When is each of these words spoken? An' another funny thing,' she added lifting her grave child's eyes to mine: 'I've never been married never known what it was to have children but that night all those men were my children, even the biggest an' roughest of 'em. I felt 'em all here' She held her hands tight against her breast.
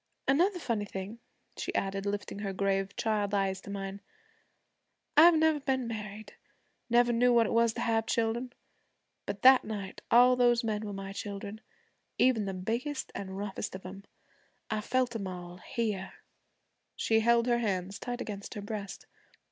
An' 0.27 0.37
another 0.41 0.57
funny 0.57 0.85
thing,' 0.85 1.19
she 1.55 1.75
added 1.75 2.07
lifting 2.07 2.39
her 2.39 2.53
grave 2.53 2.95
child's 2.95 3.35
eyes 3.35 3.61
to 3.61 3.69
mine: 3.69 4.01
'I've 5.15 5.37
never 5.37 5.59
been 5.59 5.85
married 5.87 6.33
never 6.89 7.13
known 7.13 7.35
what 7.35 7.45
it 7.45 7.53
was 7.53 7.73
to 7.73 7.81
have 7.81 8.07
children 8.07 8.51
but 9.27 9.43
that 9.43 9.63
night 9.63 10.01
all 10.09 10.35
those 10.35 10.63
men 10.63 10.87
were 10.87 10.91
my 10.93 11.13
children, 11.13 11.61
even 12.17 12.45
the 12.45 12.53
biggest 12.55 13.11
an' 13.13 13.29
roughest 13.29 13.75
of 13.75 13.85
'em. 13.85 14.03
I 14.71 14.81
felt 14.81 15.15
'em 15.15 15.27
all 15.27 15.57
here' 15.57 16.13
She 16.95 17.19
held 17.19 17.45
her 17.45 17.59
hands 17.59 17.99
tight 17.99 18.21
against 18.21 18.55
her 18.55 18.61
breast. 18.63 19.05